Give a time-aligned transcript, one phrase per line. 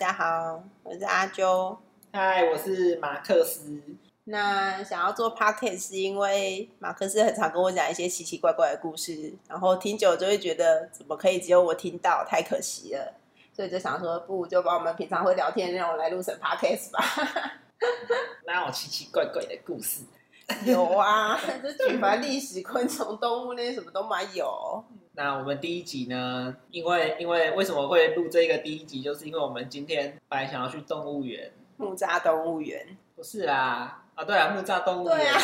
[0.00, 1.76] 家好，我是阿啾。
[2.10, 3.78] 嗨，我是马克思。
[4.24, 13.12] 那想要做 podcast 是因为马克思很常跟我讲一些奇奇怪怪的故事，然后听久就会觉得怎么可以只有我听到，太可惜了，
[13.52, 17.04] 所以就想说，不如就把我们平常会聊天的内容来录成 podcast 吧。
[18.48, 20.04] 哪有奇奇怪怪的故事？
[20.64, 24.82] 有啊，就举凡历史、昆虫、动物那些什么都蛮有。
[25.22, 26.56] 那我们第一集呢？
[26.70, 32.96] 因为因为为什么会录这个第一集，就是因为我们今天本来想要去动物园，木栅动物园。
[33.14, 35.18] 不是啦，啊对啊，木栅动物园。
[35.18, 35.38] 对啊。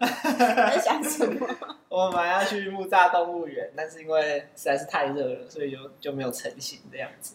[0.70, 1.46] 在想什么？
[1.90, 7.34] 我们要去木栅动物园，但是因为实在是太热了，所以就就没有成型这样子。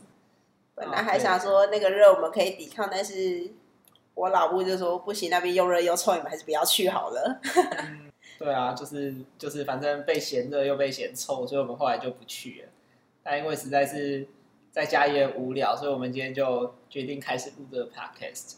[0.74, 3.48] 本来还想说那个热我们可以抵抗，但是
[4.16, 7.40] 我老婆就说不行，那边又热又臭，你们还是不要去好了。
[8.40, 12.70] 对啊，就是就是，反正被嫌热又被嫌臭，所以我们后来就不去了。
[13.24, 14.28] 但因为实在是
[14.72, 18.56] 在家也无聊，所以我们今天就决定开始录这个 podcast。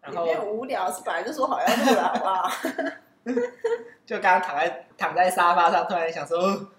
[0.00, 2.50] 然后无聊是本来就说好要录了，好不好？
[4.06, 6.70] 就刚刚躺在躺在沙发上，突然想说，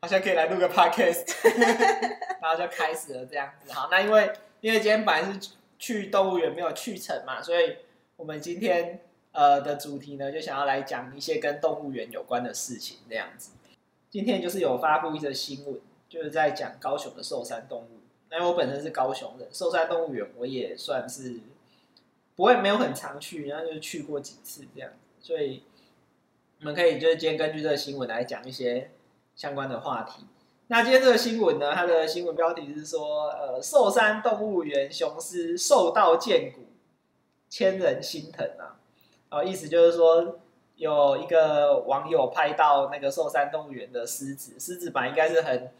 [0.00, 1.34] 好像可以来录个 podcast，
[2.40, 3.72] 然后就开始了这样子。
[3.72, 7.76] 好，那因为因为今天本来是去动物园，没有去成嘛，所以
[8.16, 9.00] 我们今天。
[9.34, 13.50] 呃的主题呢，就想要来讲一些跟动物园有关的事情，这样子。
[14.08, 18.00] 今天就是有发布一则新闻，就是在讲高雄的寿山动物。
[18.32, 21.38] 因为我本身是高雄人，寿山动物园我也算是
[22.34, 24.90] 不会没有很常去，然后就去过几次这样。
[25.20, 25.62] 所以
[26.60, 28.90] 我们可以就是今天根据这个新闻来讲一些
[29.36, 30.24] 相关的话题。
[30.66, 36.62] 那今天这个新闻呢，它的新闻标题是说，呃，寿山动物园雄狮受到见骨，
[37.48, 38.80] 千人心疼啊。
[39.34, 40.38] 哦，意思就是说，
[40.76, 45.72] 有一个网友拍到那个寿山动物园的狮子，狮子本来应该是很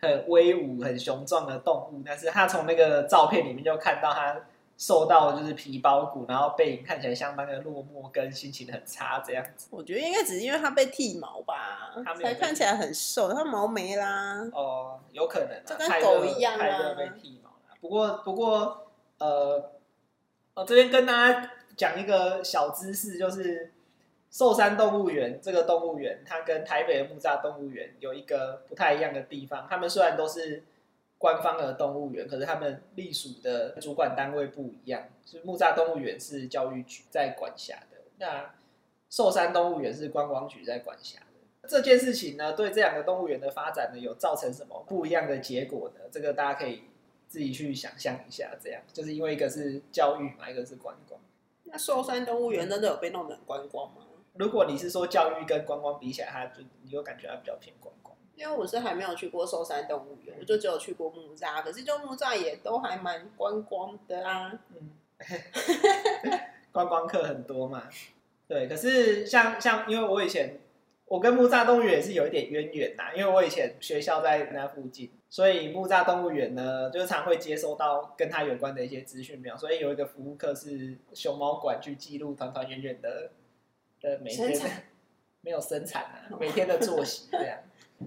[0.00, 4.36] 很威武、很雄壮的动物，但是他从那个照片里面就看到它
[4.76, 9.68] 瘦到就是皮包骨，然后背影看起来相当的落寞，跟心情很差这样子。
[9.70, 14.44] 我觉得应该只是因为它被剃毛吧，才看起来很瘦，它毛没啦。
[14.52, 17.76] 哦，有可能，就跟狗一样啊，被剃毛了。
[17.80, 19.70] 不过，不过，呃，
[20.54, 21.50] 我这边跟大家。
[21.76, 23.72] 讲一个小知识，就是
[24.30, 29.66] 寿山动物园这个动物园，它跟台北的木栅动物园有一个不太一样的地方。
[29.68, 30.64] 他们虽然都是
[31.18, 35.08] 官方的动物园，可是他们隶属的主管单位不一样。
[35.24, 38.54] 是木栅动物园是教育局在管辖的，那
[39.08, 41.68] 寿山动物园是观光局在管辖的。
[41.68, 46.00] 这件事情呢，对这两个动物园的发展呢，有造成什么不一样的结果呢？
[46.12, 46.84] 这个大家可以
[47.26, 48.52] 自己去想象一下。
[48.62, 51.20] 这样就是因为一个是教育嘛，一个是观光。
[51.66, 54.02] 那寿山动物园真的有被弄得很观光吗？
[54.34, 58.16] 如果你是说教育跟观光比起来，它就你就感觉它比较偏观光。
[58.34, 64.52] 因为我是还没有去过寿山动物园，我就只有去过木栅，可是就木栅也都还蛮观光的啊。
[64.74, 64.90] 嗯，
[66.72, 67.88] 观光客很多嘛。
[68.46, 70.60] 对，可是像像因为我以前。
[71.08, 79.56] 我跟木栅动物园也是有一点渊源呐，因为我以前学校在那附近，所以木栅动物园呢，就是常会接收到跟它有关的一些资讯表。
[79.56, 83.30] 所以有一个服务课是熊猫馆去记录团团圆圆的
[84.00, 84.60] 的每天
[85.42, 87.56] 没有生产啊，每天的作息这样，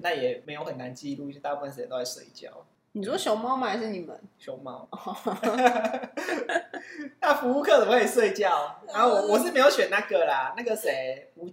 [0.02, 2.66] 那也没有很难记录，大部分时间都在睡觉。
[2.92, 3.68] 你说熊猫吗？
[3.68, 4.86] 还是你们熊猫？
[7.22, 8.82] 那服务课怎么可以睡觉？
[8.88, 11.48] 然后我我是没有选那个啦，那个谁吴。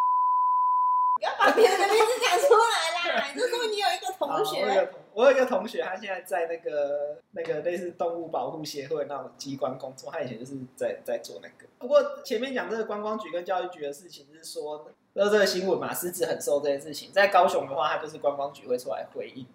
[1.17, 3.27] 不要把别人的名字讲出来啦！
[3.35, 11.67] 你就说你有一个同学，我有一个同学，他现在在那个那个类似动物保护协会那种机关工作，他以前就是在在做那个。
[11.79, 19.47] 不过前面讲这个观光局跟教育局的事情，是说，那这个新闻嘛，狮子很瘦这件事情，在高雄的话，它就是观光局会出来回应。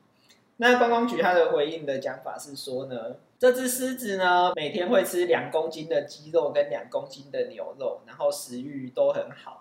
[0.57, 9.60] 那观光局它的回应的讲法是说呢，这只狮子呢，每天会吃两公斤的鸡肉跟两公斤的牛肉，然后食欲都很好。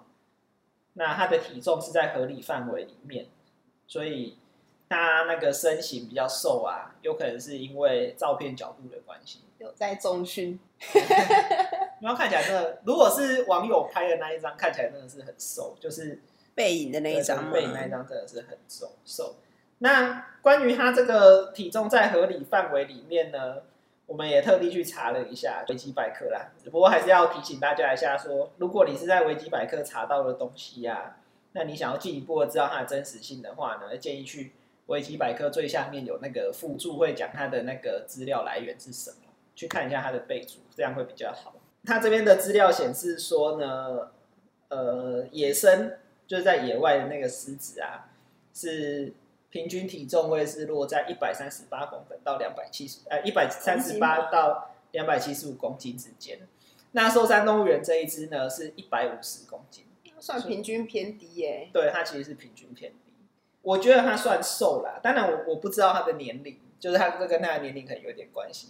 [1.01, 3.25] 那他的体重是在合理范围里面，
[3.87, 4.37] 所以
[4.87, 9.41] 他那个身形比较瘦啊，有可能是因为照片角度的关系。
[9.57, 10.61] 有在中训，
[12.03, 16.21] 然后看起来真的，如果是网友拍的那一张，看起来真的是很瘦，就是
[16.55, 19.37] 背影的那一张，背影那一张真的是很瘦瘦。
[19.79, 23.63] 那关于他这个体重在合理范围里面呢？
[24.11, 31.19] 我们也特地去查了一下维基百科啦，不过还是要提醒大家一下，说如果你是在维基百科查到的东西呀，
[31.53, 34.51] 那你想要进一步知道它的真实性的话呢，建议去
[34.87, 39.17] 维基百科最下面有那个附注，会讲它的那个资料来源是什么，
[39.55, 41.55] 去看一下它的备注，这样会比较好。
[41.85, 44.11] 它这边的资料显示说呢，
[44.71, 45.93] 呃，野生
[46.27, 48.11] 就是在野外的那个狮子啊，
[48.53, 49.13] 是。
[49.51, 56.39] 平均体重会是落在一百三十八公分到两百七十，呃，一百三十八到两百七十五公斤之间。
[56.93, 59.85] 那寿山动物园这一只呢，是一百五十公斤，
[60.19, 61.69] 算平均偏低耶。
[61.73, 63.13] 对，它其实是平均偏低。
[63.63, 68.69] 我觉得它算瘦啦，当然我我不知道它的年龄，就是它这跟它的年龄可能有点关系。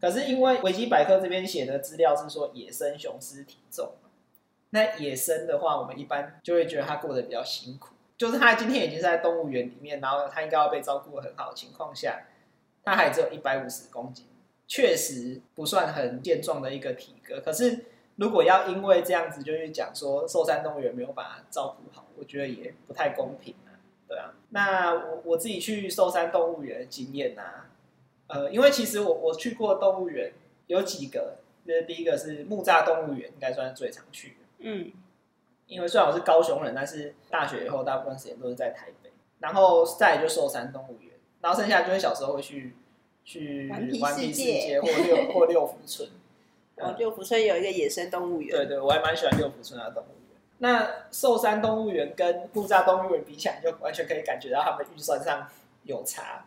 [0.00, 3.92] 可是因为维基百科这边写的资料是说野生雄狮体重，
[4.70, 7.95] 那野生的话，我们一般就会觉得它过得比较辛苦。
[8.18, 12.24] 就是它今天已经是在动物园里面，然后它应该要被照顾的很好的情况下，
[12.82, 14.26] 它还只有一百五十公斤，
[14.66, 17.40] 确实不算很健壮的一个体格。
[17.40, 17.86] 可是
[18.16, 23.76] 如果要因为这样子就去讲说寿山动物园没有把它照顾好，我觉得也不太公平啊。
[24.08, 27.66] 对啊，那我我自己去寿山动物园的经验呐。
[28.28, 30.32] 呃，因为其实我我去过动物园
[30.66, 34.34] 有几个，就是第一个是木栅动物园，应该算是最常去的。
[34.58, 34.90] 嗯，
[35.66, 39.10] 因为虽然我是高雄人，但是大学以后大部分时间都是在台北。
[39.38, 42.74] 然后再就寿山动物园，然后剩下就是小时候会去
[43.22, 46.08] 去顽皮世世界界或六或六福村。
[46.74, 50.40] 然后六福村有一个野生动物园，对对，我还蛮喜欢六福村的动物园。
[50.58, 55.46] 那寿山动物园跟木栅动物园比起来，就完全可以感觉到他们预算上
[55.84, 56.46] 有差。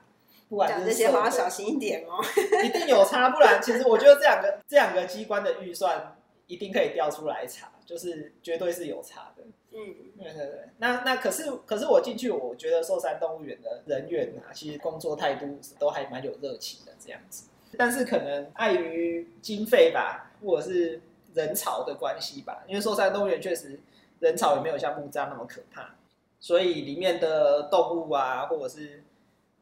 [0.50, 2.20] 不管这些话要小心一点哦。
[2.64, 6.16] 一定有差，不然其实我觉得这两个这两个机关的预算
[6.50, 9.44] 一定可以调出来查，就是绝对是有查的。
[9.72, 17.48] 嗯，对对对，那那可是可是我进去，我觉得寿山动物园的人员啊，其实工作态度都还蛮有热情的这样子。
[17.78, 21.00] 但是可能碍于经费吧，或者是
[21.36, 23.80] 人潮的关系吧，因为寿山动物园确实
[24.20, 25.96] 人潮也没有像木栅那么可怕，
[26.40, 29.04] 所以里面的动物啊，或者是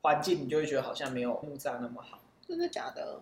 [0.01, 2.19] 环境，你就会觉得好像没有木栅那么好。
[2.48, 3.19] 真的假的？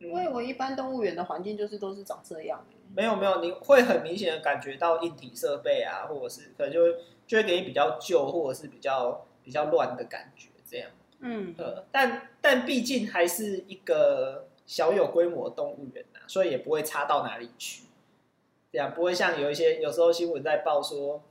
[0.00, 6.94] 嗯我一般动物园的环境就是都是长这样欸没有没有，你会很明显的感觉到硬体设备啊，或者是可能就会
[7.26, 10.88] 就会给你比较旧或者是比较比较乱的感觉，这样。
[11.20, 17.84] 嗯，呃，但但毕竟还是一个小有规模的动物园呐、所以也不会差到哪里去。
[18.70, 21.22] 这样不会像有一些有时候新闻在报说，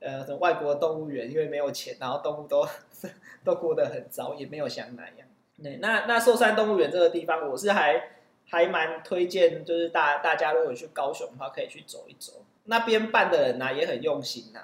[0.00, 2.66] 呃，什么外国动物园因为没有钱，然后动物都
[3.44, 5.28] 都过得很糟，也没有像那样。
[5.62, 8.15] 对，那那寿山动物园这个地方，我是还
[8.48, 12.44] 还蛮推荐，就是大大家如果去高雄的话，可以去走一走。
[12.64, 14.60] 那边办的人呢、也很用心呐、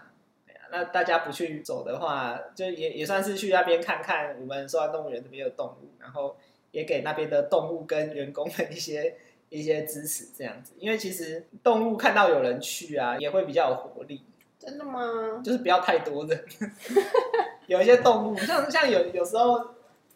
[0.46, 6.36] 对啊，那大家不去走的话，就也也算是去那边看看我们寿山动物园这边的动物，然后
[6.70, 9.16] 也给那边的动物跟员工们一些
[9.50, 10.72] 一些支持，这样子。
[10.78, 14.24] 因为其实动物看到有人去啊，也会比较有活力。
[14.58, 15.42] 真的吗？
[15.44, 16.44] 就是不要太多人。
[17.66, 19.60] 有一些动物，像像有有时候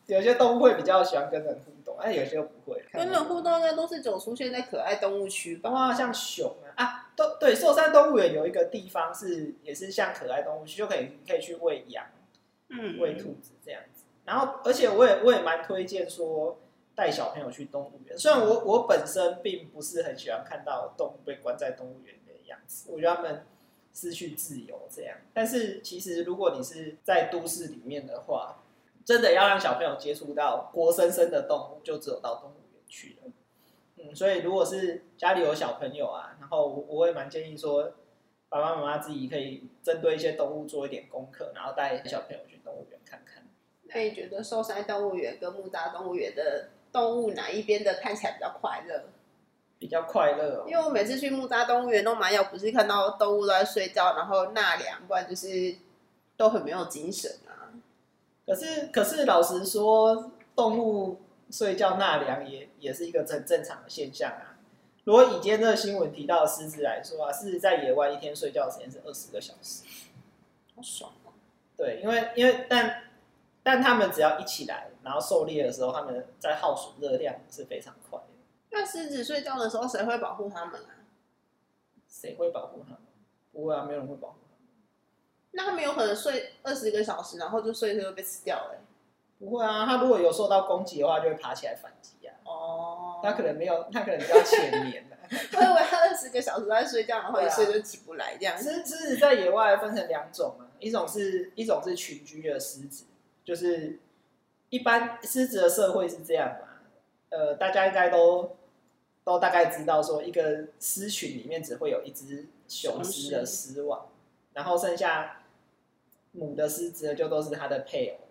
[0.07, 2.85] 有些动物会比较喜欢跟人互动，但有些又不会。
[2.93, 12.05] 跟人互动应该都是只有出现在可爱动物区包括，像熊啊啊，都对，寿山动物园有一个地方是也是像可爱动物区，就可以可以去喂羊、
[12.69, 14.05] 嗯，喂兔子这样子。
[14.25, 16.59] 然后，而且我也我也蛮推荐说
[16.95, 18.19] 带小朋友去动物园。
[18.19, 23.47] 虽然我我本身并不是很喜欢看到动物被关在动物园里面的样子，我觉得他们
[23.95, 25.17] 失去自由这样。
[25.33, 28.63] 但是其实如果你是在都市里面的话，
[29.07, 33.31] 真的要让小朋友接触到活生生的动物，就只有到动物园去了。
[33.99, 37.93] 嗯，所以如果是家里有小朋友啊，然后我我也蛮建议说，
[38.49, 43.47] 爸爸妈妈自己可以针对一些动物做一点功课，然后带小朋友去动物园看看。
[43.85, 49.05] 那你觉得寿山动物园跟木栅动物园的动物哪一边的看起来比较快乐？
[49.79, 50.77] 比较快乐、哦因。
[50.77, 55.77] 为我每次去木栅动物园都蛮有不是看到动物都在睡觉，然后纳凉，不然就是
[56.37, 57.46] 都很没有精神啊。
[58.47, 64.57] 可是可是老实说，动物睡觉纳凉也也是一个很正常的现象啊。
[65.05, 69.83] 如果以今天这个新闻提到的狮子来说啊，狮子在野外一天睡觉的时间是二十个小时。
[70.75, 71.33] 好爽哦！
[71.77, 73.03] 对，因为因为但
[73.63, 78.27] 但他们只要一起来，然后狩猎的时候，他们在耗损热量是非常快的。
[78.71, 81.03] 那狮子睡觉的时候，谁会保护它们啊？
[82.09, 83.01] 谁会保护他们？
[83.53, 84.37] 不会啊，没有人会保护。
[85.57, 88.79] 那他们有可能睡二十个小时，然后就睡一睡就被吃掉了欸、
[89.39, 92.35] 不会啊，他如果有受到攻击的话，就会爬起来反击啊。
[92.45, 95.17] 哦，他可能没有，他可能比较浅眠的。
[95.29, 98.57] 我以为它二十个小时在睡觉，然后一睡就起不来这样。
[98.57, 103.07] 狮狮子在野外分成两种啊，一种是一种是群居的狮子，
[103.45, 103.99] 就是
[104.69, 106.69] 一般狮子的社会是这样嘛，
[107.31, 108.57] 呃，大家应该都
[109.25, 114.07] 都大概知道说，一个狮群里面只会有一只雄狮的狮王，
[114.53, 115.43] 然后剩下
[116.37, 118.29] 母的狮子呢就都是它的配偶，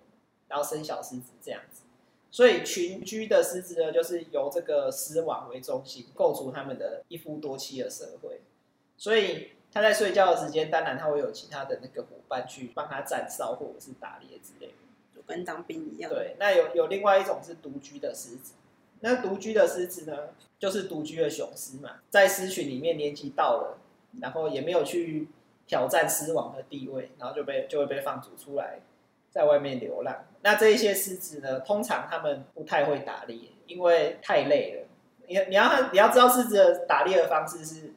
[0.48, 1.82] 然后生小狮子这样子。
[2.32, 8.42] 所以群居的狮子呢，就是由这个狮王为中心，构筑他们的一夫多妻的社会。
[8.98, 14.74] 所以他在睡觉的时间，当然他会有其他的那个伙伴去帮他站哨或者是打猎之类的。
[15.16, 18.54] 就跟当兵一样。，对，那有有另外一种是独居的狮子，
[19.00, 23.78] 那独居的狮子呢，就是独居的雄狮嘛，在狮群里面年纪到了，
[24.20, 25.30] 然后也没有去
[25.68, 28.80] 挑战狮王的地位，然后就被就会被放逐出来，
[29.30, 30.26] 在外面流浪。
[30.42, 34.88] 那这一些狮子呢，通常他们不太会打猎，因为太累了。
[35.28, 37.94] 你你要你要知道狮子的打猎的方式是，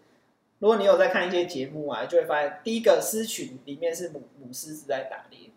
[0.61, 5.51] 如果你有在看一些节目啊，就会发现第一个狮群里面是母母狮子在打猎，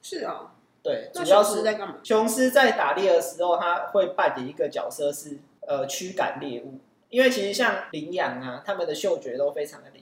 [0.00, 1.96] 是啊，对，那主要是雄狮在干嘛？
[2.02, 5.36] 雄狮在打猎的时候，它会扮演一个角色是
[5.66, 6.78] 呃驱赶猎物，
[7.10, 9.99] 因为其实像羚羊啊，它们的嗅觉都非常的灵敏，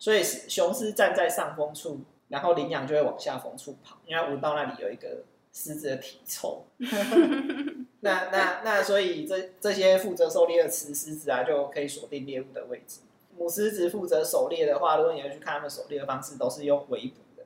[0.00, 6.64] 所以雄狮站在上风处，然后羚羊就会往下风处跑，因为它闻到那里有一个狮子的体臭。
[8.00, 13.00] 那那那，所以这这些负责狩猎的雌狮子啊，就可以锁定猎物的位置。
[13.36, 17.44] 母狮子负责狩猎的话，如果你要去看它们狩猎的方式，都是用围捕的，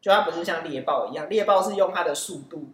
[0.00, 2.64] 就它不是像猎豹一样，猎豹是用它的速度，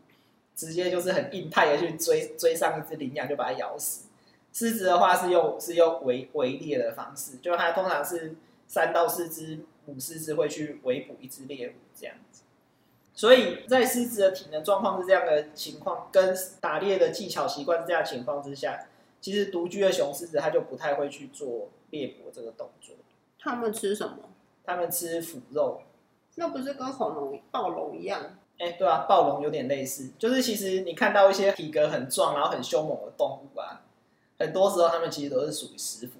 [0.56, 4.06] 直接就是很硬派的去追追上一只羚羊，就把它咬死。
[4.54, 8.34] 狮子的话是用是用围围猎的方式，就它通常是
[8.66, 12.42] 三到四只母狮子会去围捕一只猎物这样子。
[13.14, 18.86] 所以在狮子的体能状况是这样的情况，跟打猎的技巧习惯是这样的情况之下，
[19.20, 22.96] 其实独居的雄狮子它就不太会去做猎捕这个动作，
[23.38, 24.16] 他们吃什么？
[24.64, 25.82] 它们吃腐肉。
[26.36, 28.36] 那不是跟恐龙、暴龙一样？
[28.58, 33.82] 哎、对啊，暴龙有点类似，就是其实你看到一些体格很壮，然后很凶猛的动物啊，
[34.38, 36.14] 很多时候它们其实都是属于食腐。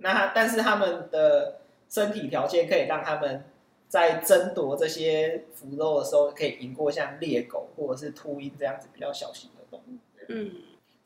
[0.00, 3.44] 那它但是他们的身体条件可以让他们
[3.88, 9.98] 在争夺这些腐肉的时候，可以赢过像猎狗或者是秃鹰这样子比较小型的动物。
[10.28, 10.50] 嗯，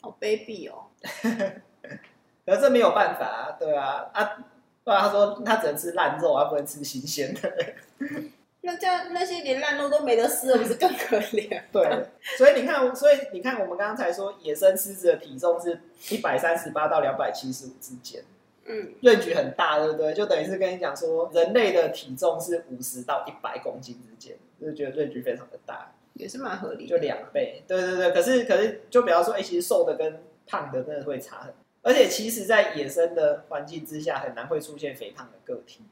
[0.01, 0.87] 好卑鄙哦。
[2.47, 4.37] 可是这没有办法啊，对啊，啊，
[4.85, 7.51] 不然他说他只能吃烂肉而，不能吃新鲜的。
[8.61, 11.63] 那这样那些连烂肉都没得吃了，不是更可怜？
[11.73, 18.23] 对，所以你看，所以你看，我们刚刚才说野生狮子的体重是一百三十八到两百七十五之间，
[18.67, 20.15] 嗯，论据很大，对不对？
[20.15, 26.91] 就等于是跟你讲说，人类的体重是五十到一百公斤之间，就是觉得论据非常的大，也是蛮合理的。
[26.91, 27.63] 就两倍。
[27.69, 31.53] 对对对，可是可是，就比方说，哎、其实瘦的跟胖的真的会差很，
[31.83, 35.83] 而且其实，在野生的环境之下，很难会出现肥胖的个体，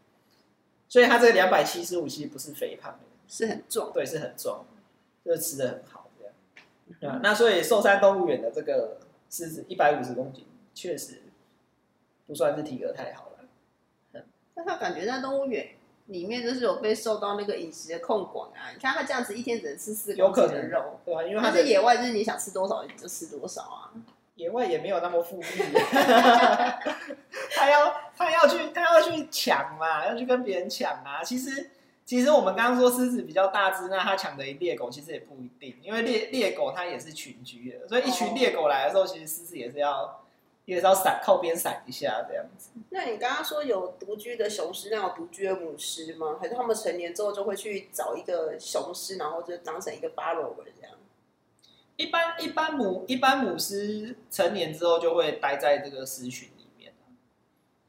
[0.88, 2.98] 所以它这个两百七十五其实不是肥胖的。
[3.28, 3.92] 是很壮。
[3.92, 4.64] 对，是很壮，
[5.24, 6.34] 就是吃的很好这样。
[7.00, 8.98] 对啊，那所以寿山动物园的这个
[9.30, 11.22] 狮子一百五十公斤，确实
[12.26, 14.22] 不算是体格太好了。
[14.54, 15.68] 但他感觉在动物园
[16.06, 18.70] 里面就是有被受到那个饮食的控管啊。
[18.74, 23.92] 你看他这样子一天只能吃四公有可能斤的肉，对啊，因为它的但是野外就是你想吃多少你就吃多少啊。
[24.34, 25.44] 野外也没有那么富裕，
[27.54, 31.22] 他要他要去他要去抢嘛，要去跟别人抢啊。
[31.22, 31.70] 其实
[32.04, 40.21] 其实我们刚刚说狮子比较大只，那它抢得赢猎狗其实也不一定，因为猎猎狗它也是群居的，所以一群哦猎狗来的时候，其实狮子也是要
[40.64, 42.70] 也是要闪靠边闪一下这样子。
[42.90, 46.38] 那你刚刚说有独居的雄狮，那有独居的母狮吗？
[46.40, 50.96] 还是他们成年之后就会去找一个雄狮，然后就当成一个 follower 这样？
[51.96, 57.04] 一般一般母一般母狮成年之后就会待在这个狮群里面啊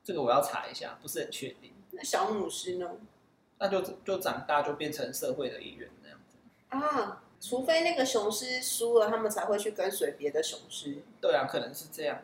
[0.03, 1.71] 这个我要查一下，不是很确定。
[1.91, 2.91] 那小母狮呢？
[3.59, 6.37] 那就就长大就变成社会的一员那样子。
[6.69, 10.97] 啊，除非那个雄狮输了，他们才会去跟随别的雄狮。
[11.21, 12.21] 对啊，可能是这样。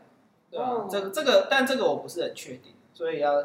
[0.51, 3.43] 对啊，哦这个这个，但这个我不是很确定，所以要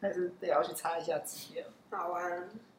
[0.00, 2.22] 还是得要去查一下资料好啊，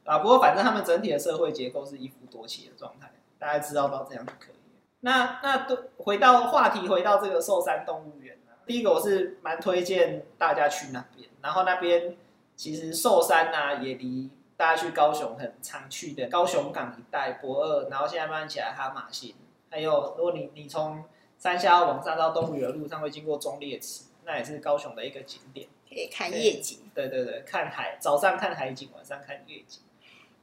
[0.06, 0.20] 啊。
[0.20, 4.82] 不过反正他们整体的社会结构是一夫多妻的状态，大家知道到这样就可以了。
[5.02, 8.58] 那那都回到话题，回到这个寿山动物园啊。
[8.66, 12.18] 第一个我是蛮推荐大家去那边，然后那边
[12.56, 19.36] 其实寿山啊也离大家去高雄很常去的高雄港一带、博二，然后现在慢慢起来哈马星，
[19.70, 21.04] 还有如果你你从
[21.40, 25.68] 三峡往上到东屿的路上会经过中烈池，那也是高雄的一个景点。
[25.90, 29.82] 可以看夜景，对对对，看海，早上看海景，晚上看夜景。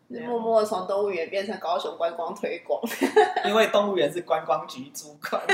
[0.08, 2.80] 默默地从动物园变成高雄观光推广。
[3.44, 5.42] 因为动物园是观光局主管，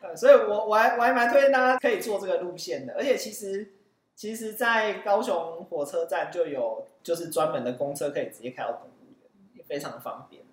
[0.00, 2.94] 呃所以我我还我还蛮推荐大家可以做这个路线的。
[2.94, 3.72] 而且其实
[4.14, 10.43] 其实，在高雄火车站就有就是专门的公车可以直接开到动物园，也非常的方便。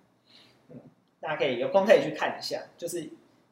[1.22, 3.08] 大家可以有空可以去看一下，就是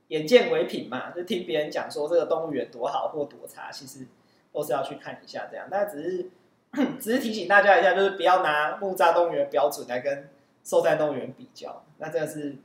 [0.08, 4.06] 眼见为凭嘛，就听别人讲说这个动物园多好或多差，其实
[4.52, 5.68] 都是要去看一下这样。
[5.70, 6.30] 但只是
[7.00, 10.28] 只是提醒大家一下，就是不要拿木栅动物园标准来跟
[10.64, 12.56] 寿山动物园比较，那真的是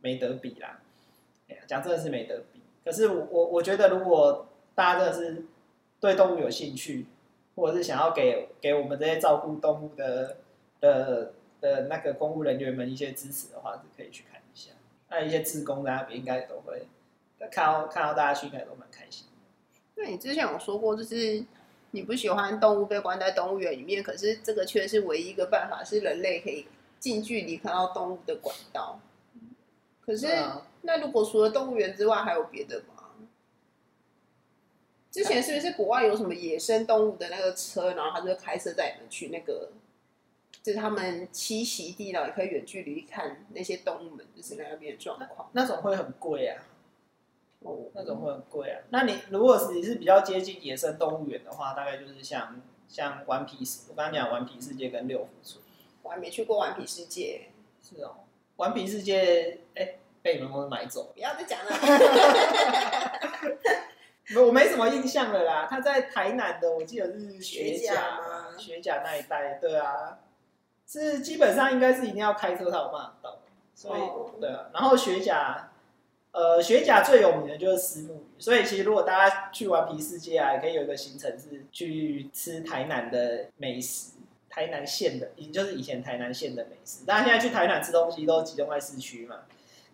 [0.00, 0.78] 没得比啦。
[1.66, 2.62] 讲真的是没得比。
[2.84, 5.44] 可是我我觉得，如果大家真的是
[6.00, 7.06] 对动物有兴趣，
[7.54, 10.38] 或者是想要给给我们这些照顾动物的
[10.80, 14.40] 的的那个公务人员们一些支持的话，是可以去看
[15.12, 15.20] 一下。
[15.20, 16.86] 那一些志工在那边应该都会
[17.50, 19.26] 看到看到大家去，应该都蛮开心。
[19.94, 21.44] 那你之前有说过，就是
[21.90, 26.66] 你不喜欢动物被关在动物园里面，可是这个却是唯一一个办法，是人类可以
[26.98, 29.00] 近距离看到动物的管道。
[30.00, 33.04] 可是，啊那如果除了动物园之外，还有别的吗？
[35.12, 39.70] 之前是不是国外有什么野生动物的那个车，然后他就开车带你们去那个，
[40.62, 45.50] 就是他们栖息地，然后也可以远距离看那些动物们就是在那边的状况。
[45.52, 46.62] 那种会很贵啊，
[47.60, 48.80] 哦，那种会很贵啊。
[48.90, 55.62] 那你如果是你是比较接近野生动物园的话，大概就是像像顽皮世，我刚刚讲顽皮世界跟六福村。
[56.02, 57.48] 我还没去过顽皮世界，
[57.82, 58.16] 是哦，
[58.56, 61.12] 顽皮世界，哎、被你们公司买走。
[61.14, 61.70] 不要再讲了。
[64.40, 65.66] 我没什么印象了啦。
[65.68, 70.18] 他在台南的，我记得是学甲吗学甲那一带，对啊，
[71.00, 73.38] 是基本上应该是一定要开车才有办法到，
[73.74, 74.66] 所以、哦对啊。
[74.72, 75.70] 然后雪甲，
[76.32, 84.12] 呃，雪甲最有名的就是石目鱼，所以其实如果大家去玩皮世界啊，也可以有一个行程是去吃台南的美食。
[84.54, 87.06] 台南县的，也就是以前台南县的美食。
[87.06, 89.36] 大家现在去台南吃东西都集中在市区嘛，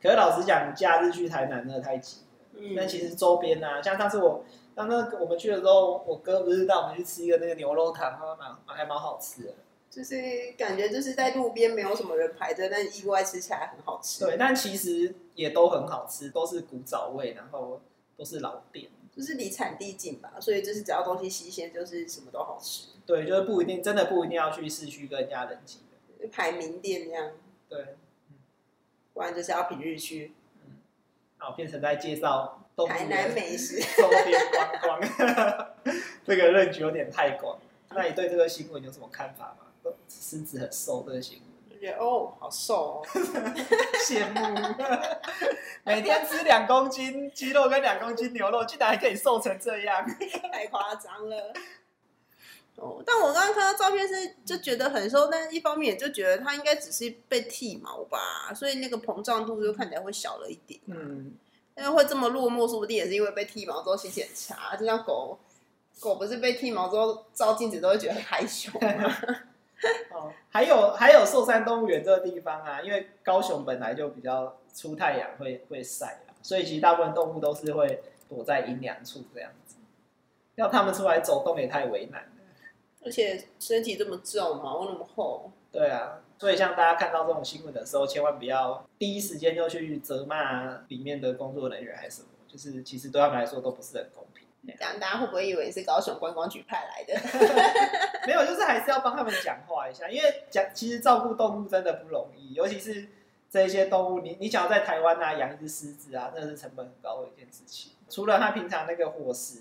[0.03, 2.27] 可是老实讲，假日去台南真的太挤了。
[2.57, 9.55] 嗯那其实周边啊，像上次我当那个我们去的时候，我哥不是带我们去吃一个那个牛肉汤，还蛮还蛮好吃的。
[9.91, 10.17] 就是
[10.57, 14.25] 感觉就是在路边没有什么人排队，但意外吃起来很好吃。
[14.25, 17.81] 对，但其实也都很好吃，都是古早味，然后
[18.17, 18.89] 都是老店。
[19.17, 22.91] 就是离产地近吧，所以就是只要东西新鲜，就是什么都好吃。
[23.05, 25.81] 对，就是不一定，真的不一定要去市区跟人家人挤
[26.21, 26.29] 的。
[26.29, 27.33] 排名店这样，
[27.69, 27.97] 对，
[29.13, 30.33] 不然就是要平日去
[31.39, 33.81] 好，变成在介绍台南美食。
[33.97, 35.01] 周边观光，
[36.25, 37.59] 这个认知有点太广。
[37.91, 39.65] 那你对这个新闻有什么看法吗？
[40.09, 41.49] 狮子很瘦这个新闻。
[41.71, 43.03] 就觉得哦，好瘦哦，
[44.07, 44.75] 羡慕，
[45.85, 50.05] 每天吃两公斤鸡肉跟两公斤牛肉，竟然还可以瘦成这样。
[50.53, 51.53] 太夸张了。
[52.77, 60.81] 哦，但我刚刚看到照片是就觉得很瘦，但一方面也就觉得它应该只是被剃毛吧，所以那个膨胀度就看起来会小了一点。
[60.87, 61.33] 嗯，
[61.77, 64.77] 因为会这么落寞，说不定也是因为被剃毛之后心情很差。
[64.77, 65.39] 就像狗，
[66.01, 69.17] 狗不是被剃毛之后照镜子都会觉得很害羞吗？
[70.13, 79.77] 哦，还有还有寿山动物园这个地方啊，因为高雄本来就比较出太阳会会晒啦，所以其实大部分动物都是会躲在阴凉处这样子。
[80.57, 82.29] 要它们出来走动也太为难了。
[83.05, 94.28] 而且身体这么重，毛那么厚，对啊，所以像大家看到这种新闻的时候，千万不要第一时间就去责骂里面的工作人员还是什么，就是其实对他们来说都不是很公平。
[94.77, 97.21] 这样大家会不会以为是高雄观光局派来的？
[98.27, 103.09] 没有，就是还是要帮他们讲话一下，因为讲其实照顾动物真的不容易，尤其是
[103.51, 107.93] 这一些动物，你你想要在台湾啊养一只狮子啊，真的是成本很高的一件事情。
[108.11, 109.61] 除了它平常那个伙食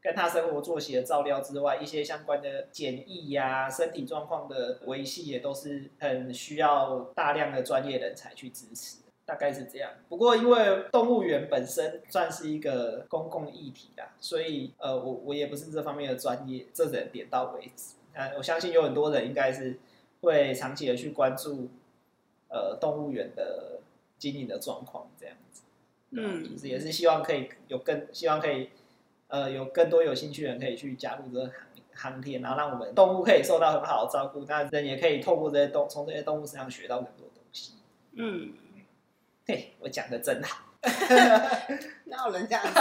[0.00, 8.98] 跟它生活作息的照料之外，一些相关的检疫呀、身体状况的维系也都是很需要大量的专业人才去支持。
[9.26, 9.90] 大概是这样。
[10.08, 17.96] 不过因为动物园本身算是一个公共议题啦，所以呃，我我也不是这方面的专业，这只能点到为止。
[18.14, 19.78] 那，我相信有很多人应该是
[20.22, 21.68] 会长期的去关注
[22.48, 23.80] 呃动物园的
[24.16, 25.62] 经营的状况，这样子。
[26.12, 28.70] 嗯就是也是希望可以有更希望可以
[29.26, 31.46] 呃有更多有兴趣的人可以去加入这个
[31.92, 37.72] 行行列，然后让我们动物可以受到很好的照顾，那人也可以透过这些动从这些动物身上学到很多东西。
[38.12, 38.65] 嗯，嘿，
[39.86, 40.64] 我讲的真好。
[42.06, 42.80] 哪有人这样子？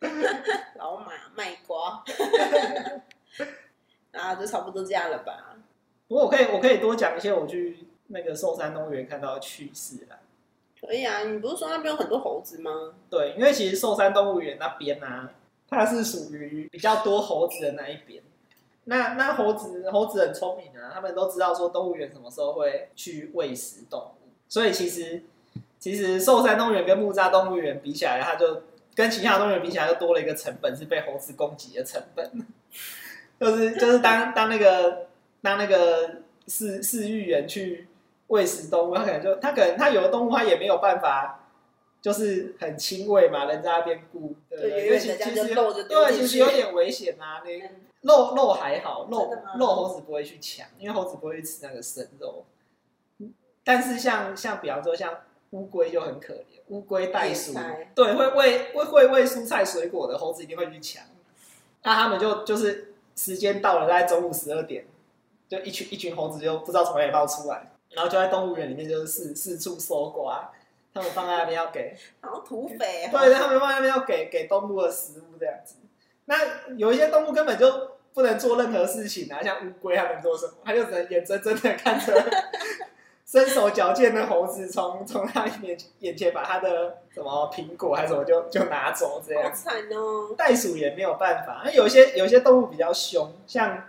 [0.74, 2.02] 老马卖瓜，
[4.10, 5.56] 啊，就差不多这样了吧？
[6.08, 10.18] 不过我可以我可以多讲一些我去那个寿山动物园看到的趣事啦。
[10.80, 12.94] 可以啊，你不是说那边有很多猴子吗？
[13.08, 15.30] 对，因为其实寿山动物园那边呢、啊，
[15.70, 18.20] 它是属于比较多猴子的那一边。
[18.84, 25.22] 那那猴子猴子很聪明啊，他们都知道说动物园什么时候会去喂食动物，所以其实
[25.82, 28.62] 其实寿山动物园跟木栅动物园比起来，它就
[28.94, 32.30] 跟其他动物园比起来，就多了一个成本，是被猴子攻击的成本。
[33.40, 35.08] 就是就是当当那个
[35.40, 37.88] 当那个饲饲育员去
[38.28, 41.40] 喂食动物，他可能就他可能他有的动物他也没有办法。
[42.00, 44.86] 就是很轻微嘛，人在那边顾，对不对对？
[44.86, 47.40] 远远的这样其其实对，其实有点危险啊。
[47.46, 47.62] 你
[48.00, 52.44] 肉肉还好，肉肉猴子不会去抢，因为猴子不会吃那个生肉。
[53.62, 55.16] 但是像像比方说像
[55.52, 57.54] 乌龟就很可怜，乌龟、袋鼠
[57.94, 61.02] 对，会喂会会喂蔬菜水果的猴子一定会去抢。
[61.82, 64.84] 那他们就就是时间到了，大概中午十二点，
[65.48, 70.50] 就一群一群猴子就不知道从哪里冒出来，然后就在动物园里面就是四四处搜刮。
[70.94, 73.08] 他们放在那边要给，好像土匪哦。
[73.12, 75.76] 对，他们放在那边要给给动物的食物这样子。
[76.26, 76.36] 那
[76.76, 80.52] 有一些动物根本就不能做任何事情啊，像乌龟，它能做什么？
[80.64, 82.12] 它就只能眼睁睁的看着
[83.32, 89.54] 身手矫健的猴子从从他眼眼前把他的什么苹果还是什么就就拿走这好样。
[89.54, 90.34] 惨哦。
[90.36, 93.84] 袋鼠也没有办法，那有些有些动物比较凶，像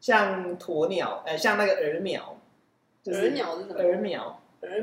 [0.00, 2.34] 像鸵鸟，呃，像那个鸸鸟，
[3.02, 3.74] 就是耳鸟是什么？
[3.74, 4.40] 鹅鸟，耳鸟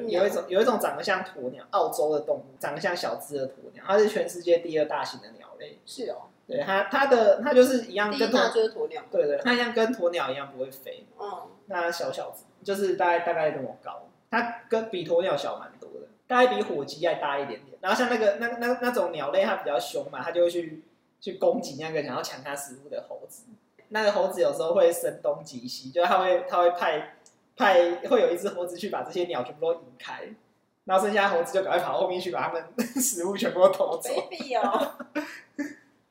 [0.08, 5.80] 有一种有一种长得像鸵鸟，澳洲的动物，长得像小只的鸵鸟，它是全世界第二大型的鸟类。
[5.86, 9.04] 是哦，对它它的它就是一样跟鸵，就是鸵鸟。
[9.12, 17.78] 对对，它一样跟鸵鸟一样不会飞，嗯，那小小子，就是大概大概这么高，它跟比鸵鸟小蛮多的，大概比火鸡还大一点点。
[17.82, 20.84] 然后像那个那那那种鸟类，它比较凶嘛，它就会去
[21.20, 23.44] 去攻击那个想要抢它食物的猴子。
[23.90, 27.15] 那个猴子有时候会声东击西，就是它会它会派
[27.56, 30.24] 派会有一只猴子去把这些鸟全部都引开，
[30.86, 32.64] 然后剩下猴子就赶快跑后面去把它们
[33.02, 34.10] 食物全部都偷走。
[34.30, 34.92] baby 哦。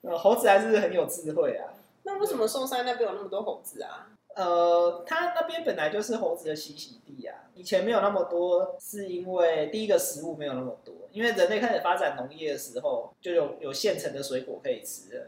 [0.03, 1.73] 呃，猴子还是很有智慧啊。
[2.03, 4.09] 那为什么寿山那边有那么多猴子啊？
[4.35, 15.27] 呃，它那边本来就是猴子的栖息地啊，以前没有那么多，是因为第一个食物没有那么多，因为人类开始发展农业的时候，就有有现成的水果可以吃了。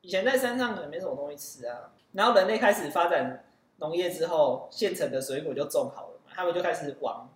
[0.00, 3.44] 以前在山上可能没什么东西吃啊，然后人类开始发展
[3.76, 7.28] 农业之后，现成的水果就种好了嘛，他们就开始往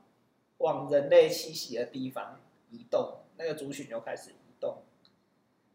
[0.58, 4.78] 往人类栖息的地方移动，那个族群就开始移动。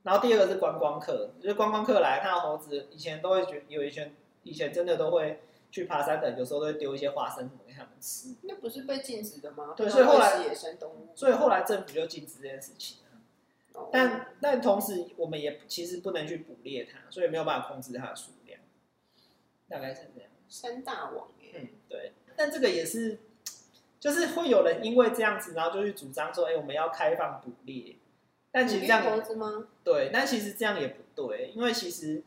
[0.04, 4.12] 然后第二个是观光客，就是观光客来看到猴子，以前都会觉得有一些
[4.43, 9.76] 以前真的都会去爬山的，有时候都会丢一些花生什么给他们吃，那不是被禁止的吗？
[9.78, 11.10] 对所以后来野生动物。
[11.15, 13.04] 所以后来政府就禁止这件事情了。
[13.74, 18.60] 哦但但同时我们也其实不能去捕猎它，所以没有办法控制它的数量，
[19.69, 20.30] 大概是这样。
[20.51, 22.11] 山大王耶，嗯，对。
[22.35, 23.19] 但这个也是，
[23.99, 27.95] 就是会有人因为这样子，然后就去主张说，哎、我们要开放捕猎。
[28.51, 29.67] 但其实这样猴子吗？
[29.81, 32.21] 对，但其实这样也不对，因为其实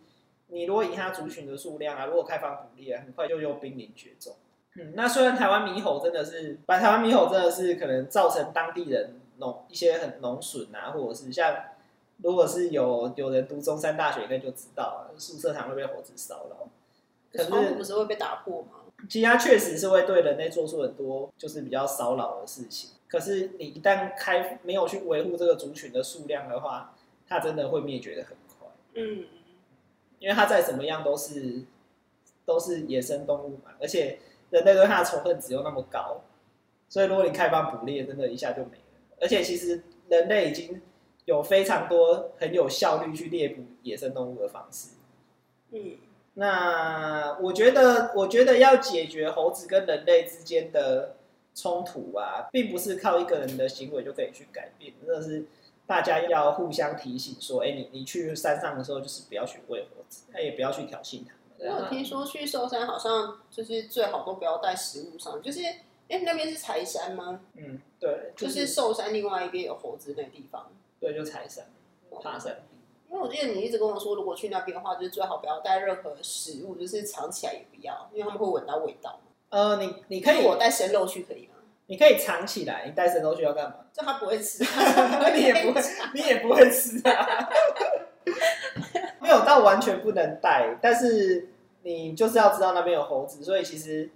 [0.46, 4.34] 你如果以它族群的数量啊，如果开放捕猎，很快就又濒临绝种。
[4.76, 11.54] 嗯，那虽然台湾猕猴真的是，把台湾猕猴真的是可能造成当地人农一些很农损啊，或者是像
[12.22, 16.63] 如果是有有人读中山大学，应该就知道啊，宿舍堂会被猴子骚扰。
[17.36, 18.80] 可是窗户不是会被打破吗？
[19.10, 22.90] 其实它确实是会对人类做出很多就是比较骚扰的事情。
[23.08, 26.94] 可是你一旦开没有去维护这个族群的数量的话，
[27.26, 28.68] 它真的会灭绝的很快。
[28.94, 29.26] 嗯，
[30.18, 31.64] 因为它再怎么样都是
[32.44, 34.18] 都是野生动物嘛，而且
[34.50, 36.22] 人类对它的仇恨值又那么高，
[36.88, 39.16] 所以如果你开放捕猎，真的一下就没了。
[39.20, 40.80] 而且其实人类已经
[41.24, 44.90] 有非常多很有效率去猎捕野生动物的方式。
[45.70, 45.96] 嗯，
[46.34, 51.16] 那我觉得，我觉得要解决猴子跟人类之间的
[51.54, 55.44] 冲突啊，并不是靠一个人的行为就可以去改变，那是
[55.86, 61.88] 大家要互相提醒说，哎、你你去山上的时候，就是不要去喂猴子，那也不要去挑衅他我有们。
[61.88, 65.60] 听说去寿山好像就是最好都不要带食物上，就是
[66.08, 67.40] 哎那边是柴山吗？
[67.54, 70.72] 嗯，对，就就是寿山另外一边有猴子那地方。
[70.98, 71.66] 对，就柴山、
[72.20, 72.62] 爬山。
[73.14, 79.30] 因为我记得你一直跟我说，如果去那边的话，就是最好不要带任何食物，就是藏起来也不要，因为他们会闻到味道嘛。
[79.50, 81.54] 呃，你你可以我带生肉去可以吗？
[81.86, 83.76] 你可以藏起来，你带生肉去要干嘛？
[83.92, 84.64] 就他不会吃，
[85.32, 85.80] 你也不会，
[86.12, 87.48] 你也不会吃啊。
[89.22, 91.50] 没有到完全不能带，但是
[91.84, 94.10] 你就是要知道那边有猴子，所以其实，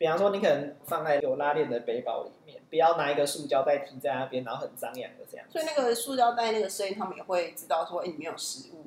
[0.00, 5.46] 比方说你可能放在有拉链的背包里面，不要拿一个塑胶袋提在那边，然后很张扬的这样。
[5.50, 8.86] 所以那个塑胶袋那个声音，他们也会知道说，哎、里面有食物。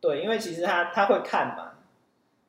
[0.00, 1.74] 对，因为其实他他会看嘛，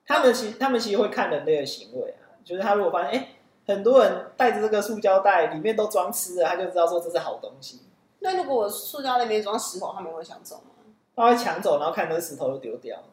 [0.06, 3.28] 他们其他们其实会看人类的行为啊，就是他如果发现哎、诶
[3.66, 7.82] 很多人带着这个塑胶袋里面都装吃的，他就知道说这是好东西，
[8.20, 10.72] 那如果我塑胶袋里面装石头，他们会抢走吗？
[11.14, 13.04] 他会抢走，然后看那石头就丢掉。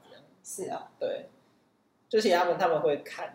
[0.45, 1.31] 是啊，对，
[2.09, 3.35] 就是他们他们会看。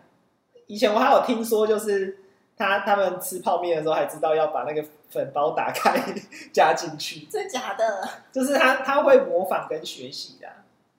[0.70, 2.16] 以前我还有听说，就是
[2.56, 6.00] 他他们吃泡面的时候还知道要把那个粉包打开
[6.54, 8.08] 加进去，真的假的？
[8.30, 10.48] 就是他他会模仿跟学习的。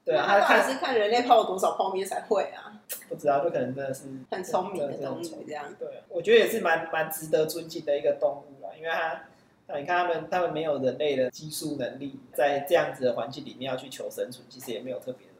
[0.03, 2.73] 对啊，他看那到底是看人类泡了多少泡面才会啊？
[3.07, 5.65] 不知道，就可能真的是很聪明的动物真是很聪明这样。
[5.79, 9.21] 对，我觉得也是蛮蛮值得尊敬的一个动物啦，因为它，
[9.67, 15.37] 那你看他们，他们没有人类的技术能力，在这样子的环境里面要去求生存，其实也没有特别容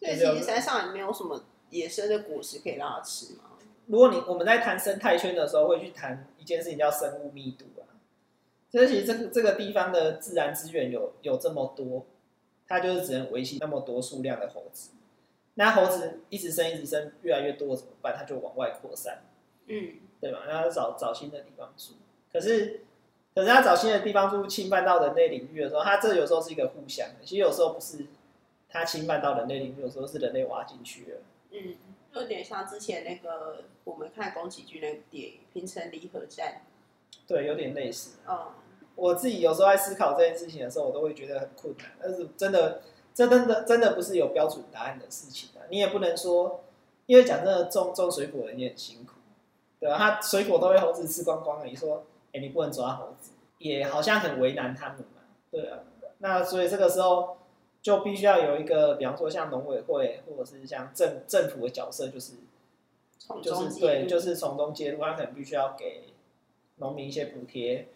[0.00, 0.16] 易。
[0.18, 3.44] 所以其实山上也没有什么野生的果实可以让它吃嘛。
[3.86, 7.88] 如果你我们在谈生态圈的时候，会去谈一件事情叫生物密度啊。
[8.70, 12.06] 所以其实这个这个地方的自然资源有有这么多，
[12.66, 14.90] 它就是只能维系那么多数量的猴子。
[15.54, 18.14] 那猴子一直生一直生，越来越多怎么办？
[18.16, 19.22] 它就往外扩散。
[19.66, 20.44] 嗯，对吧？
[20.48, 21.92] 然后找找新的地方住。
[22.32, 22.80] 可是
[23.34, 28.06] 可是他找新的地方住，侵犯到人类领域的时候，他这有时候是一个互相的，其实有时候不是
[28.68, 31.18] 他侵犯到人类领域，有时候是人类挖进去了。
[31.50, 31.74] 嗯，
[32.14, 36.62] 有点像之前那个我们看宫崎骏那个电影《平成离合战
[37.26, 38.18] 对，有点类似。》。
[38.30, 38.52] 嗯，
[38.94, 41.86] 我自己有时候在思考这件事情的时候，我都会觉得很困难。
[42.00, 42.82] 但是真的，
[43.14, 45.64] 这真的真的不是有标准答案的事情啊！
[45.70, 46.64] 你也不能说，
[47.06, 49.12] 因为讲真的，种种水果的人也很辛苦，
[49.80, 55.78] 对吧、他水果都被猴子吃光光了，你说，哎、你不能抓猴子，也好像很为难他们嘛，对啊。
[56.18, 57.38] 那所以这个时候
[57.82, 62.34] 就必须要有一个，比方说像农委会或者是像政政府的角色，就是
[63.42, 66.04] 就从中介是对，就是从中介入，他可能必须要给
[66.76, 67.88] 农民一些补贴，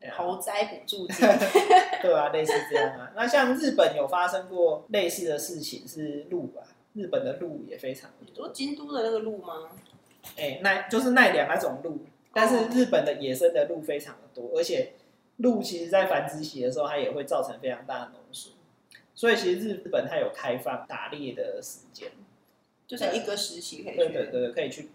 [0.00, 1.26] 对啊猴灾补助金。
[2.00, 3.12] 对啊，类似这样啊。
[3.16, 9.70] 那像日本有发生过类似的事情，是鹿吧，日本的鹿也非常你说京都的那个鹿吗？
[10.36, 11.98] 哎、奈就是奈良那种鹿，
[12.32, 14.92] 但是日本的野生的鹿非常的多，而且
[15.38, 18.52] 鹿其实在繁殖期的时候，它也会造成非常大的农损，
[19.14, 22.10] 所以其实日本它有开放打猎的时间，
[22.86, 23.96] 就是一个时期可以去。
[23.96, 24.88] 对对对，可以去捕，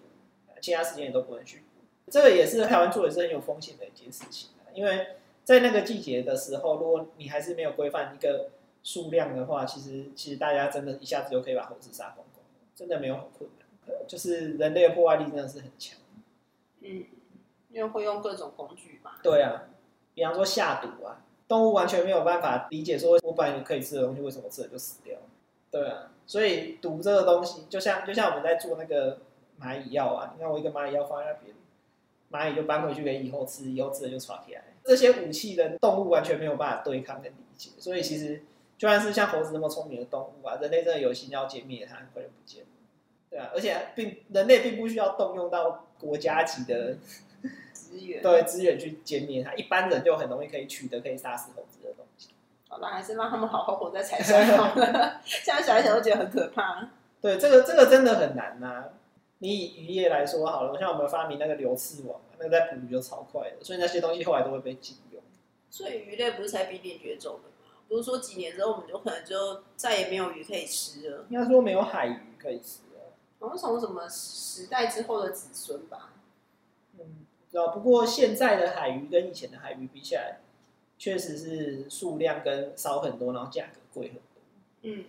[0.61, 1.63] 其他时间也都不能去捕。
[2.11, 8.49] 这个也是台湾做也是很有风险的一件事情啊，因为在那个季节的时候，如果你还是没有规范一个
[8.83, 12.43] 数量的话，其实其实大家真的一下子就可以把猴子杀光光，
[12.75, 13.67] 真的没有很困难。
[13.87, 15.97] 呃就是人类的破坏力真的是很强。
[16.81, 17.05] 嗯，
[17.69, 19.13] 因为会用各种工具嘛。
[19.23, 19.69] 对啊，
[20.13, 25.17] 比方说下毒啊，动物完全没有办法理解说，我本来可以吃的东西，为什么吃了就死掉？
[25.71, 29.19] 对啊，所以毒这个东西，就像就像我们在做那个
[29.59, 31.55] 蚂蚁药啊，你看我一个蚂蚁药放在那边，
[32.31, 34.63] 蚂蚁就搬回去给以后吃，以后吃了就抓起来。
[34.85, 38.43] 这些武器的动物完全没有办法对抗跟理解，所以其实
[38.77, 42.67] 就算是像猴子那么聪明的动物啊，人类真的有心要歼灭它，很快就不见了。
[43.29, 46.95] 对啊，而且并人类并不需要动用到国家级的
[47.89, 48.21] 资源。
[48.21, 52.29] 对资源去歼灭它，一般人就很容易可以取得可以杀死猴子的东西。
[52.67, 55.19] 好了，还是让他们好好活在柴山好了。
[55.25, 56.87] 现在想一想都觉得很可怕。
[57.19, 58.85] 对，这个这个真的很难呐、
[59.39, 65.21] 你以渔业来说好了，像我们发明那个流刺网，那个在捕鱼就超快的，所以那些东西后来都会被禁用。
[65.69, 67.75] 所以鱼类不是才濒临绝种的吗？
[67.87, 71.25] 不是说几年之后我们就可能就再也没有鱼可以吃了？
[71.29, 73.13] 应该说没有海鱼可以吃了。
[73.39, 76.13] 好像从什么时代之后的子孙吧？
[77.49, 77.67] 嗯，知道。
[77.69, 80.39] 不过现在的海鱼跟以前的海鱼比起来，
[80.97, 84.23] 确实是数量跟少很多，然后价格贵很多。
[84.81, 85.05] 嗯，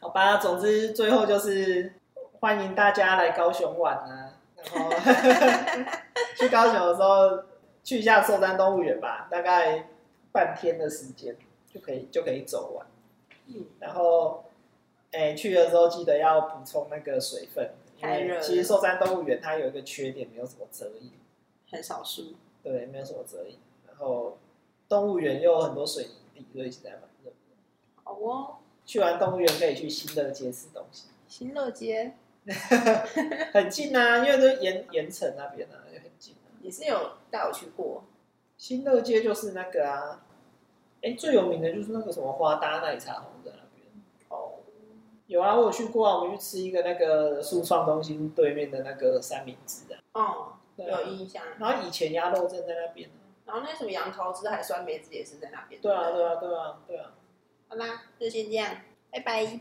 [0.00, 1.92] 好吧，总之最后就是
[2.40, 4.90] 欢迎大家来高雄玩啊，然后
[6.38, 7.42] 去高雄的时候
[7.82, 9.88] 去一下寿山动物园吧，大概
[10.32, 11.36] 半天的时间
[11.72, 12.86] 就可以就可以走完。
[13.46, 14.44] 嗯，然后，
[15.12, 21.10] 哎、去的时候记得要补充那个水分，因为其实寿山动物园它有一个缺点，没有什么遮阴，
[21.70, 22.34] 很少数。
[22.62, 23.56] 对，没有什么遮阴。
[23.86, 24.38] 然后
[24.88, 26.04] 动物园又有很多水
[26.34, 27.36] 泥地，所以其实还蛮热的。
[28.04, 31.08] 好哦，去完动物园可以去新乐街吃东西。
[31.28, 32.14] 新乐街
[33.52, 36.48] 很近啊，因为都盐盐城那边啊，就很近啊。
[36.62, 38.04] 你是有带我去过？
[38.56, 40.24] 新乐街就是那个啊，
[41.02, 43.86] 哎、最有名的就是那个什么花搭奶茶红在那边。
[44.30, 44.54] 哦，
[45.26, 50.00] 有啊，我有去过啊，我们去吃一个那个树创中心对面的那个三明治啊。
[50.14, 50.52] 哦，
[50.84, 51.42] 有印象。
[51.58, 53.18] 然后以前鸭肉镇在那边啊。
[53.46, 55.80] 然后那什么杨桃汁还酸梅汁也是在那边。
[55.80, 57.12] 对啊，对啊，对啊，对啊。
[57.68, 58.76] 好啦，就先这样，
[59.10, 59.60] 拜拜。